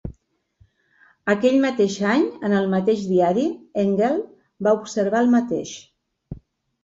[1.33, 3.43] Aquell mateix any, en el mateix diari,
[3.83, 4.17] Engel
[4.69, 5.75] va observar el mateix.